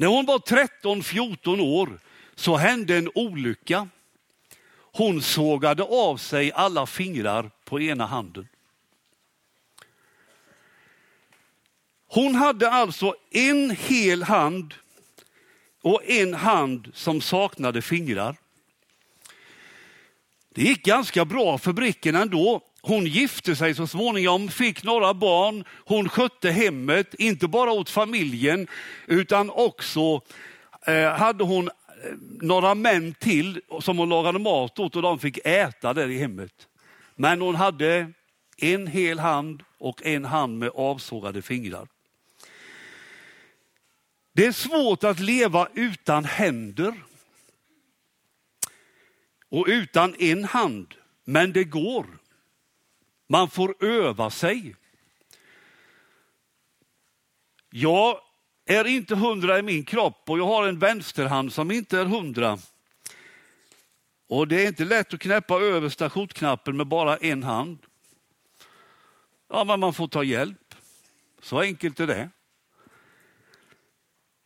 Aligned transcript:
När 0.00 0.06
hon 0.06 0.26
var 0.26 0.38
13-14 0.38 1.60
år 1.60 2.00
så 2.34 2.56
hände 2.56 2.96
en 2.96 3.10
olycka. 3.14 3.88
Hon 4.72 5.22
sågade 5.22 5.82
av 5.82 6.16
sig 6.16 6.52
alla 6.52 6.86
fingrar 6.86 7.50
på 7.64 7.80
ena 7.80 8.06
handen. 8.06 8.48
Hon 12.08 12.34
hade 12.34 12.70
alltså 12.70 13.14
en 13.30 13.70
hel 13.70 14.22
hand 14.22 14.74
och 15.82 16.04
en 16.04 16.34
hand 16.34 16.90
som 16.94 17.20
saknade 17.20 17.82
fingrar. 17.82 18.36
Det 20.54 20.62
gick 20.62 20.84
ganska 20.84 21.24
bra 21.24 21.58
för 21.58 21.72
Bricken 21.72 22.14
ändå. 22.14 22.67
Hon 22.82 23.06
gifte 23.06 23.56
sig 23.56 23.74
så 23.74 23.86
småningom, 23.86 24.48
fick 24.48 24.84
några 24.84 25.14
barn, 25.14 25.64
hon 25.84 26.08
skötte 26.08 26.50
hemmet, 26.50 27.14
inte 27.14 27.48
bara 27.48 27.72
åt 27.72 27.90
familjen 27.90 28.66
utan 29.06 29.50
också 29.50 30.20
eh, 30.86 31.10
hade 31.10 31.44
hon 31.44 31.68
eh, 31.68 31.72
några 32.40 32.74
män 32.74 33.14
till 33.14 33.60
som 33.80 33.98
hon 33.98 34.08
lagade 34.08 34.38
mat 34.38 34.78
åt 34.78 34.96
och 34.96 35.02
de 35.02 35.18
fick 35.18 35.38
äta 35.44 35.94
där 35.94 36.08
i 36.08 36.18
hemmet. 36.18 36.68
Men 37.16 37.40
hon 37.40 37.54
hade 37.54 38.12
en 38.56 38.86
hel 38.86 39.18
hand 39.18 39.62
och 39.78 40.06
en 40.06 40.24
hand 40.24 40.58
med 40.58 40.70
avsågade 40.74 41.42
fingrar. 41.42 41.88
Det 44.32 44.46
är 44.46 44.52
svårt 44.52 45.04
att 45.04 45.20
leva 45.20 45.68
utan 45.74 46.24
händer 46.24 46.94
och 49.48 49.64
utan 49.68 50.14
en 50.18 50.44
hand, 50.44 50.94
men 51.24 51.52
det 51.52 51.64
går. 51.64 52.06
Man 53.28 53.50
får 53.50 53.84
öva 53.84 54.30
sig. 54.30 54.76
Jag 57.70 58.20
är 58.66 58.86
inte 58.86 59.14
hundra 59.14 59.58
i 59.58 59.62
min 59.62 59.84
kropp 59.84 60.30
och 60.30 60.38
jag 60.38 60.46
har 60.46 60.68
en 60.68 60.78
vänsterhand 60.78 61.52
som 61.52 61.70
inte 61.70 61.98
är 61.98 62.04
hundra. 62.04 62.58
Och 64.28 64.48
det 64.48 64.62
är 64.62 64.66
inte 64.66 64.84
lätt 64.84 65.14
att 65.14 65.20
knäppa 65.20 65.60
översta 65.60 66.10
skjortknappen 66.10 66.76
med 66.76 66.86
bara 66.86 67.16
en 67.16 67.42
hand. 67.42 67.78
Ja, 69.48 69.64
men 69.64 69.80
man 69.80 69.94
får 69.94 70.08
ta 70.08 70.24
hjälp. 70.24 70.74
Så 71.42 71.60
enkelt 71.60 72.00
är 72.00 72.06
det. 72.06 72.30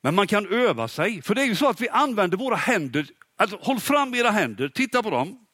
Men 0.00 0.14
man 0.14 0.26
kan 0.26 0.52
öva 0.52 0.88
sig, 0.88 1.22
för 1.22 1.34
det 1.34 1.42
är 1.42 1.46
ju 1.46 1.56
så 1.56 1.68
att 1.68 1.80
vi 1.80 1.88
använder 1.88 2.36
våra 2.36 2.56
händer. 2.56 3.06
Alltså, 3.36 3.56
håll 3.56 3.80
fram 3.80 4.14
era 4.14 4.30
händer, 4.30 4.68
titta 4.68 5.02
på 5.02 5.10
dem. 5.10 5.46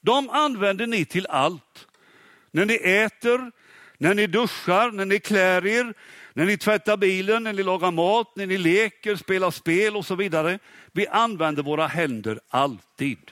De 0.00 0.30
använder 0.30 0.86
ni 0.86 1.04
till 1.04 1.26
allt. 1.26 1.88
När 2.54 2.66
ni 2.66 2.74
äter, 2.74 3.52
när 3.98 4.14
ni 4.14 4.26
duschar, 4.26 4.90
när 4.90 5.04
ni 5.04 5.18
klär 5.20 5.66
er, 5.66 5.94
när 6.32 6.44
ni 6.44 6.58
tvättar 6.58 6.96
bilen, 6.96 7.42
när 7.42 7.52
ni 7.52 7.62
lagar 7.62 7.90
mat, 7.90 8.36
när 8.36 8.46
ni 8.46 8.58
leker, 8.58 9.16
spelar 9.16 9.50
spel 9.50 9.96
och 9.96 10.06
så 10.06 10.14
vidare. 10.14 10.58
Vi 10.92 11.06
använder 11.06 11.62
våra 11.62 11.86
händer 11.86 12.40
alltid. 12.48 13.30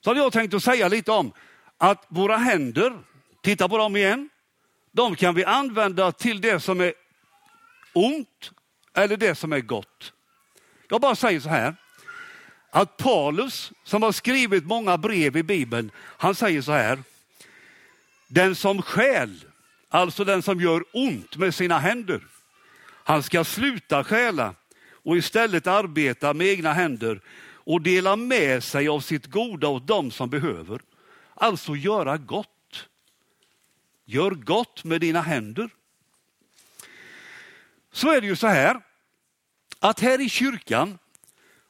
Så 0.00 0.10
hade 0.10 0.20
jag 0.20 0.32
tänkt 0.32 0.54
att 0.54 0.62
säga 0.62 0.88
lite 0.88 1.12
om 1.12 1.32
att 1.78 2.04
våra 2.08 2.36
händer, 2.36 2.98
titta 3.42 3.68
på 3.68 3.78
dem 3.78 3.96
igen, 3.96 4.28
de 4.92 5.16
kan 5.16 5.34
vi 5.34 5.44
använda 5.44 6.12
till 6.12 6.40
det 6.40 6.60
som 6.60 6.80
är 6.80 6.94
ont 7.92 8.52
eller 8.94 9.16
det 9.16 9.34
som 9.34 9.52
är 9.52 9.60
gott. 9.60 10.12
Jag 10.88 11.00
bara 11.00 11.16
säger 11.16 11.40
så 11.40 11.48
här, 11.48 11.74
att 12.74 12.96
Paulus 12.96 13.72
som 13.84 14.02
har 14.02 14.12
skrivit 14.12 14.66
många 14.66 14.98
brev 14.98 15.36
i 15.36 15.42
Bibeln, 15.42 15.90
han 15.96 16.34
säger 16.34 16.62
så 16.62 16.72
här, 16.72 17.02
den 18.28 18.54
som 18.54 18.82
skäl, 18.82 19.44
alltså 19.88 20.24
den 20.24 20.42
som 20.42 20.60
gör 20.60 20.84
ont 20.92 21.36
med 21.36 21.54
sina 21.54 21.78
händer, 21.78 22.20
han 23.04 23.22
ska 23.22 23.44
sluta 23.44 24.04
stjäla 24.04 24.54
och 24.92 25.16
istället 25.16 25.66
arbeta 25.66 26.34
med 26.34 26.46
egna 26.46 26.72
händer 26.72 27.20
och 27.64 27.80
dela 27.80 28.16
med 28.16 28.64
sig 28.64 28.88
av 28.88 29.00
sitt 29.00 29.26
goda 29.26 29.68
åt 29.68 29.86
dem 29.86 30.10
som 30.10 30.30
behöver. 30.30 30.80
Alltså 31.34 31.76
göra 31.76 32.16
gott. 32.16 32.88
Gör 34.04 34.30
gott 34.30 34.84
med 34.84 35.00
dina 35.00 35.20
händer. 35.20 35.70
Så 37.92 38.10
är 38.10 38.20
det 38.20 38.26
ju 38.26 38.36
så 38.36 38.46
här, 38.46 38.80
att 39.78 40.00
här 40.00 40.20
i 40.20 40.28
kyrkan, 40.28 40.98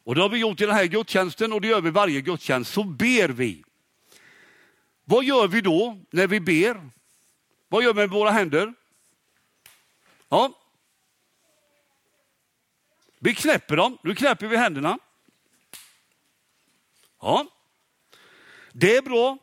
och 0.04 0.14
det 0.14 0.20
har 0.20 0.28
vi 0.28 0.38
gjort 0.38 0.60
i 0.60 0.66
den 0.66 0.74
här 0.74 0.84
gudstjänsten 0.84 1.52
och 1.52 1.60
det 1.60 1.68
gör 1.68 1.80
vi 1.80 1.90
varje 1.90 2.20
gudstjänst, 2.20 2.72
så 2.72 2.84
ber 2.84 3.28
vi. 3.28 3.64
Vad 5.04 5.24
gör 5.24 5.48
vi 5.48 5.60
då 5.60 6.00
när 6.10 6.26
vi 6.26 6.40
ber? 6.40 6.90
Vad 7.68 7.82
gör 7.82 7.94
vi 7.94 8.00
med 8.00 8.10
våra 8.10 8.30
händer? 8.30 8.74
Ja. 10.28 10.58
Vi 13.18 13.34
knäpper 13.34 13.76
dem, 13.76 13.98
nu 14.02 14.14
knäpper 14.14 14.46
vi 14.46 14.56
händerna. 14.56 14.98
Ja. 17.20 17.46
Det 18.72 18.96
är 18.96 19.02
bra 19.02 19.38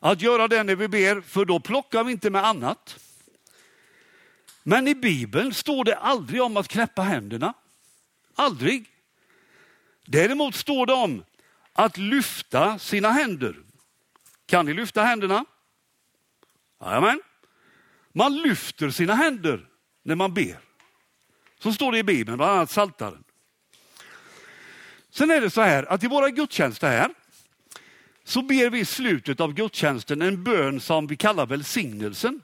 att 0.00 0.22
göra 0.22 0.48
det 0.48 0.62
när 0.62 0.76
vi 0.76 0.88
ber, 0.88 1.20
för 1.20 1.44
då 1.44 1.60
plockar 1.60 2.04
vi 2.04 2.12
inte 2.12 2.30
med 2.30 2.44
annat. 2.44 2.98
Men 4.62 4.88
i 4.88 4.94
Bibeln 4.94 5.54
står 5.54 5.84
det 5.84 5.96
aldrig 5.96 6.42
om 6.42 6.56
att 6.56 6.68
knäppa 6.68 7.02
händerna. 7.02 7.54
Aldrig. 8.34 8.97
Däremot 10.10 10.54
står 10.54 10.86
det 10.86 10.92
om 10.92 11.24
att 11.72 11.96
lyfta 11.96 12.78
sina 12.78 13.10
händer. 13.10 13.56
Kan 14.46 14.66
ni 14.66 14.74
lyfta 14.74 15.02
händerna? 15.02 15.44
Jajamän. 16.80 17.20
Man 18.12 18.36
lyfter 18.36 18.90
sina 18.90 19.14
händer 19.14 19.66
när 20.02 20.14
man 20.14 20.34
ber. 20.34 20.58
Så 21.58 21.72
står 21.72 21.92
det 21.92 21.98
i 21.98 22.02
Bibeln, 22.02 22.36
bland 22.36 22.52
annat 22.52 22.70
Saltaren. 22.70 23.24
Sen 25.10 25.30
är 25.30 25.40
det 25.40 25.50
så 25.50 25.60
här 25.60 25.92
att 25.92 26.04
i 26.04 26.06
våra 26.06 26.30
gudstjänster 26.30 26.88
här 26.88 27.10
så 28.24 28.42
ber 28.42 28.70
vi 28.70 28.78
i 28.78 28.84
slutet 28.84 29.40
av 29.40 29.54
gudstjänsten 29.54 30.22
en 30.22 30.44
bön 30.44 30.80
som 30.80 31.06
vi 31.06 31.16
kallar 31.16 31.46
välsignelsen. 31.46 32.42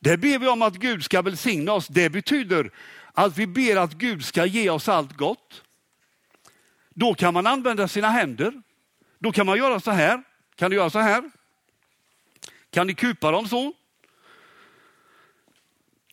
Det 0.00 0.16
ber 0.16 0.38
vi 0.38 0.48
om 0.48 0.62
att 0.62 0.74
Gud 0.74 1.04
ska 1.04 1.22
välsigna 1.22 1.72
oss. 1.72 1.88
Det 1.88 2.10
betyder 2.10 2.70
att 3.12 3.38
vi 3.38 3.46
ber 3.46 3.76
att 3.76 3.92
Gud 3.92 4.24
ska 4.24 4.46
ge 4.46 4.70
oss 4.70 4.88
allt 4.88 5.16
gott. 5.16 5.62
Då 6.94 7.14
kan 7.14 7.34
man 7.34 7.46
använda 7.46 7.88
sina 7.88 8.10
händer. 8.10 8.62
Då 9.18 9.32
kan 9.32 9.46
man 9.46 9.58
göra 9.58 9.80
så 9.80 9.90
här. 9.90 10.22
Kan 10.56 10.70
du 10.70 10.76
göra 10.76 10.90
så 10.90 10.98
här? 10.98 11.30
Kan 12.70 12.86
ni 12.86 12.94
kupa 12.94 13.30
dem 13.30 13.48
så? 13.48 13.72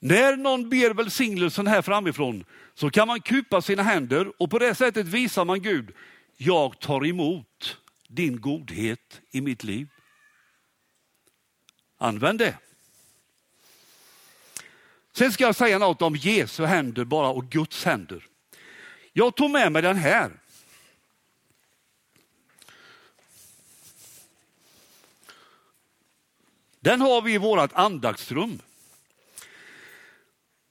När 0.02 0.38
någon 0.38 0.70
ber 0.70 0.94
välsignelsen 0.94 1.68
här 1.68 1.82
framifrån 1.82 2.46
så 2.74 2.90
kan 2.90 3.08
man 3.08 3.22
kupa 3.22 3.62
sina 3.62 3.84
händer 3.84 4.42
och 4.42 4.50
på 4.50 4.60
det 4.60 4.76
sättet 4.76 5.08
visar 5.08 5.46
man 5.46 5.62
Gud, 5.62 5.92
jag 6.38 6.80
tar 6.80 7.06
emot 7.06 7.78
din 8.08 8.42
godhet 8.42 9.22
i 9.32 9.42
mitt 9.42 9.64
liv. 9.64 9.88
Använd 11.98 12.40
det. 12.40 12.58
Sen 15.14 15.32
ska 15.32 15.44
jag 15.44 15.56
säga 15.56 15.80
något 15.80 16.02
om 16.02 16.16
Jesu 16.16 16.66
händer 16.66 17.06
bara 17.06 17.28
och 17.28 17.50
Guds 17.50 17.86
händer. 17.86 18.26
Jag 19.14 19.36
tog 19.36 19.52
med 19.52 19.72
mig 19.72 19.82
den 19.82 19.98
här. 19.98 20.32
Den 26.80 27.02
har 27.02 27.22
vi 27.22 27.34
i 27.34 27.38
vårt 27.38 27.74
andaktsrum. 27.74 28.60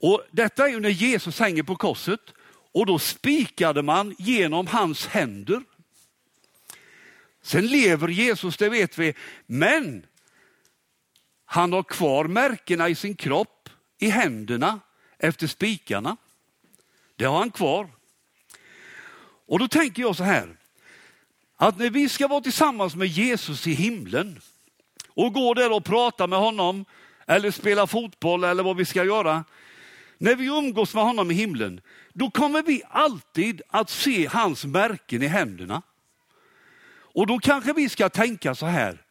Och 0.00 0.22
detta 0.30 0.64
är 0.64 0.69
ju 0.69 0.80
när 0.80 0.88
Jesus 0.88 1.38
hänger 1.38 1.62
på 1.62 1.76
korset 1.76 2.20
och 2.72 2.86
då 2.86 2.98
spikade 2.98 3.82
man 3.82 4.14
genom 4.19 4.66
hans 4.66 5.06
händer. 5.06 5.62
Sen 7.42 7.66
lever 7.66 8.08
Jesus, 8.08 8.56
det 8.56 8.69
vet 8.69 8.98
vi, 8.98 9.14
men 9.46 10.06
han 11.44 11.72
har 11.72 11.82
kvar 11.82 12.25
märkena 12.25 12.88
i 12.88 12.94
sin 12.94 13.14
kropp 13.14 13.69
i 13.98 14.08
händerna 14.08 14.80
efter 15.19 15.46
spikarna. 15.46 16.16
Det 17.16 17.25
har 17.25 17.38
han 17.38 17.50
kvar. 17.50 17.90
Och 19.46 19.58
då 19.58 19.69
tänker 19.69 20.02
jag 20.02 20.16
så 20.16 20.25
här, 20.25 20.56
att 21.56 21.78
när 21.78 21.90
vi 21.90 22.08
ska 22.08 22.28
vara 22.28 22.40
tillsammans 22.40 22.94
med 22.94 23.08
Jesus 23.08 23.66
i 23.66 23.72
himlen 23.72 24.40
och 25.19 25.32
går 25.32 25.55
där 25.55 25.73
och 25.73 25.85
pratar 25.85 26.26
med 26.26 26.38
honom 26.38 26.85
eller 27.26 27.50
spelar 27.50 27.87
fotboll 27.87 28.44
eller 28.44 28.62
vad 28.62 28.76
vi 28.76 28.85
ska 28.85 29.05
göra. 29.05 29.44
När 30.19 30.35
vi 30.35 30.47
umgås 30.47 30.94
med 30.94 31.05
honom 31.05 31.31
i 31.31 31.35
himlen, 31.35 31.81
då 32.12 32.31
kommer 32.31 32.62
vi 32.62 32.82
alltid 32.88 33.62
att 33.69 33.91
se 33.91 34.26
hans 34.26 34.65
märken 34.65 35.23
i 35.23 35.26
händerna. 35.26 35.82
Och 36.91 37.26
då 37.26 37.38
kanske 37.38 37.73
vi 37.73 37.88
ska 37.88 38.09
tänka 38.09 38.55
så 38.55 38.67
här, 38.67 39.03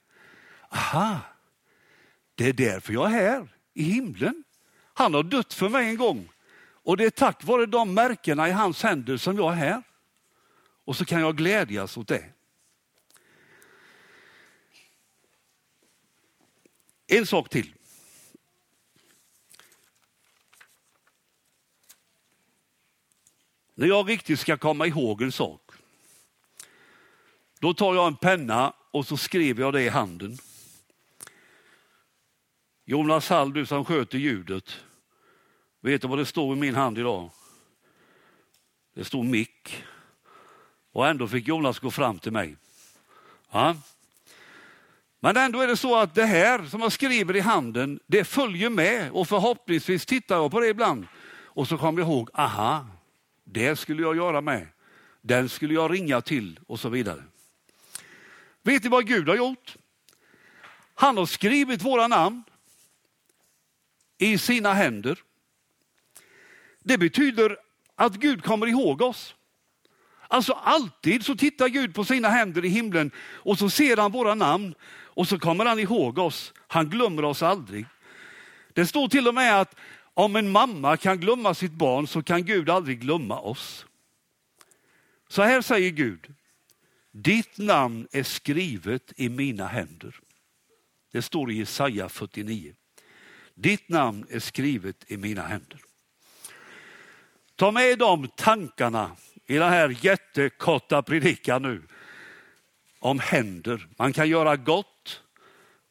aha, 0.70 1.20
det 2.36 2.50
är 2.50 2.54
därför 2.54 2.94
jag 2.94 3.06
är 3.06 3.10
här 3.10 3.48
i 3.74 3.84
himlen. 3.84 4.44
Han 4.94 5.14
har 5.14 5.24
dött 5.24 5.54
för 5.54 5.70
mig 5.70 5.90
en 5.90 5.98
gång 5.98 6.30
och 6.84 6.98
det 6.98 7.06
är 7.06 7.10
tack 7.10 7.44
vare 7.44 7.66
de 7.66 7.94
märkena 7.94 8.50
i 8.50 8.52
hans 8.52 8.84
händer 8.84 9.18
som 9.18 9.38
jag 9.38 9.52
är 9.52 9.58
här. 9.58 9.84
Och 10.86 10.96
så 10.96 11.06
kan 11.06 11.22
jag 11.22 11.38
glädjas 11.38 11.98
åt 11.98 12.08
det. 12.08 12.37
En 17.08 17.26
sak 17.26 17.50
till. 17.50 17.74
När 23.74 23.88
jag 23.88 24.10
riktigt 24.10 24.40
ska 24.40 24.58
komma 24.58 24.88
ihåg 24.88 25.22
en 25.22 25.32
sak, 25.32 25.72
då 27.60 27.74
tar 27.74 27.96
jag 27.96 28.08
en 28.08 28.16
penna 28.16 28.74
och 28.92 29.08
så 29.08 29.18
skriver 29.18 29.64
jag 29.64 29.74
det 29.74 29.84
i 29.84 29.90
handen. 29.90 30.38
Jonas 32.86 33.30
Hall, 33.30 33.54
du 33.54 33.66
som 33.66 33.86
sköter 33.86 34.18
ljudet, 34.18 34.80
vet 35.80 36.02
du 36.02 36.08
vad 36.08 36.18
det 36.18 36.26
står 36.26 36.58
i 36.58 36.60
min 36.60 36.76
hand 36.76 36.98
idag? 36.98 37.30
Det 38.94 39.04
står 39.04 39.24
mick. 39.24 39.84
Och 40.92 41.08
ändå 41.08 41.28
fick 41.28 41.48
Jonas 41.48 41.80
gå 41.80 41.92
fram 41.92 42.20
till 42.20 42.32
mig. 42.32 42.56
Ja. 43.52 43.76
Men 45.20 45.38
ändå 45.38 45.62
är 45.62 45.68
det 45.68 45.78
så 45.78 45.96
att 45.96 46.16
det 46.16 46.26
här 46.26 46.66
som 46.66 46.82
jag 46.82 46.92
skriver 46.92 47.36
i 47.36 47.40
handen, 47.40 48.00
det 48.08 48.24
följer 48.24 48.70
med 48.70 49.12
och 49.12 49.28
förhoppningsvis 49.28 50.06
tittar 50.06 50.36
jag 50.36 50.52
på 50.52 50.60
det 50.60 50.68
ibland. 50.68 51.08
Och 51.44 51.68
så 51.68 51.78
kommer 51.78 52.02
jag 52.02 52.10
ihåg, 52.10 52.30
aha, 52.34 52.88
det 53.44 53.76
skulle 53.76 54.02
jag 54.02 54.16
göra 54.16 54.42
med. 54.42 54.68
Den 55.22 55.50
skulle 55.50 55.74
jag 55.74 55.94
ringa 55.94 56.22
till 56.22 56.60
och 56.68 56.80
så 56.80 56.90
vidare. 56.90 57.24
Vet 58.64 58.84
ni 58.84 58.90
vad 58.90 59.08
Gud 59.08 59.30
har 59.30 59.36
gjort? 59.36 59.76
Han 60.96 61.18
har 61.18 61.26
skrivit 61.26 61.82
våra 61.82 62.08
namn 62.08 62.44
i 64.18 64.38
sina 64.38 64.74
händer. 64.74 65.24
Det 66.80 66.98
betyder 66.98 67.58
att 67.96 68.16
Gud 68.16 68.44
kommer 68.44 68.68
ihåg 68.68 69.02
oss. 69.02 69.36
Alltså 70.28 70.54
alltid 70.54 71.26
så 71.26 71.36
tittar 71.36 71.68
Gud 71.68 71.96
på 71.96 72.06
sina 72.06 72.30
händer 72.30 72.66
i 72.66 72.70
himlen 72.70 73.12
och 73.18 73.60
så 73.60 73.70
ser 73.70 73.98
han 73.98 74.12
våra 74.12 74.36
namn 74.36 74.76
och 75.18 75.28
så 75.28 75.40
kommer 75.40 75.66
han 75.66 75.80
ihåg 75.80 76.18
oss. 76.18 76.54
Han 76.68 76.90
glömmer 76.90 77.26
oss 77.26 77.44
aldrig. 77.44 77.86
Det 78.74 78.86
står 78.86 79.08
till 79.08 79.28
och 79.28 79.34
med 79.34 79.62
att 79.62 79.76
om 80.14 80.36
en 80.36 80.52
mamma 80.52 80.98
kan 80.98 81.20
glömma 81.20 81.54
sitt 81.54 81.72
barn 81.72 82.08
så 82.08 82.24
kan 82.24 82.46
Gud 82.46 82.70
aldrig 82.70 83.00
glömma 83.00 83.40
oss. 83.40 83.86
Så 85.28 85.42
här 85.42 85.62
säger 85.62 85.90
Gud, 85.90 86.34
ditt 87.12 87.58
namn 87.58 88.08
är 88.12 88.24
skrivet 88.24 89.14
i 89.16 89.30
mina 89.30 89.68
händer. 89.68 90.16
Det 91.12 91.22
står 91.22 91.52
i 91.52 91.58
Jesaja 91.58 92.10
49. 92.10 92.74
Ditt 93.56 93.90
namn 93.90 94.26
är 94.30 94.40
skrivet 94.40 95.12
i 95.12 95.18
mina 95.18 95.42
händer. 95.42 95.80
Ta 97.56 97.72
med 97.72 98.00
de 98.00 98.28
tankarna 98.28 99.12
i 99.48 99.58
den 99.58 99.70
här 99.70 99.98
jättekorta 100.02 101.02
predikan 101.02 101.62
nu 101.62 101.84
om 103.00 103.20
händer. 103.20 103.88
Man 103.98 104.14
kan 104.14 104.30
göra 104.30 104.56
gott, 104.56 105.22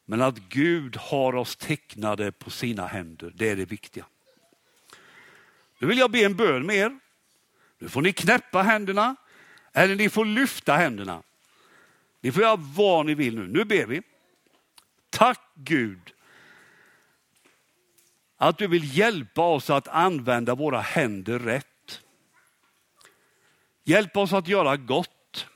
men 0.05 0.21
att 0.21 0.37
Gud 0.37 0.95
har 0.95 1.35
oss 1.35 1.55
tecknade 1.55 2.31
på 2.31 2.49
sina 2.49 2.87
händer, 2.87 3.31
det 3.35 3.49
är 3.49 3.55
det 3.55 3.65
viktiga. 3.65 4.05
Nu 5.79 5.87
vill 5.87 5.97
jag 5.97 6.11
be 6.11 6.19
en 6.19 6.35
bön 6.35 6.65
med 6.65 6.75
er. 6.75 6.99
Nu 7.79 7.89
får 7.89 8.01
ni 8.01 8.13
knäppa 8.13 8.61
händerna 8.61 9.15
eller 9.73 9.95
ni 9.95 10.09
får 10.09 10.25
lyfta 10.25 10.75
händerna. 10.75 11.23
Ni 12.21 12.31
får 12.31 12.43
göra 12.43 12.55
vad 12.55 13.05
ni 13.05 13.15
vill 13.15 13.35
nu. 13.35 13.47
Nu 13.47 13.65
ber 13.65 13.85
vi. 13.85 14.01
Tack 15.09 15.41
Gud 15.55 16.13
att 18.37 18.57
du 18.57 18.67
vill 18.67 18.97
hjälpa 18.97 19.41
oss 19.41 19.69
att 19.69 19.87
använda 19.87 20.55
våra 20.55 20.81
händer 20.81 21.39
rätt. 21.39 21.67
Hjälp 23.87 24.17
oss 24.17 24.33
att 24.33 24.47
göra 24.47 24.77
gott. 24.77 25.47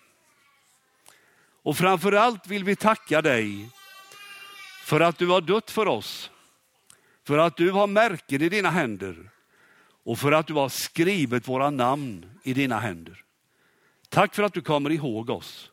Och 1.64 1.78
framför 1.78 2.12
allt 2.12 2.48
vill 2.48 2.64
vi 2.64 2.76
tacka 2.76 3.22
dig 3.22 3.70
för 4.84 5.00
att 5.00 5.18
du 5.18 5.28
har 5.28 5.42
dött 5.42 5.72
för 5.72 5.88
oss. 5.88 6.32
För 7.24 7.38
att 7.38 7.58
du 7.58 7.72
har 7.72 7.88
märken 7.88 8.42
i 8.42 8.50
dina 8.50 8.70
händer 8.70 9.30
och 10.04 10.20
för 10.20 10.32
att 10.32 10.48
du 10.48 10.54
har 10.54 10.70
skrivit 10.70 11.48
våra 11.48 11.70
namn 11.70 12.40
i 12.44 12.54
dina 12.54 12.80
händer. 12.80 13.24
Tack 14.10 14.36
för 14.36 14.44
att 14.44 14.54
du 14.54 14.62
kommer 14.62 14.90
ihåg 14.90 15.30
oss. 15.30 15.72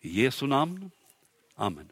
I 0.00 0.22
Jesu 0.22 0.46
namn. 0.46 0.90
Amen. 1.54 1.88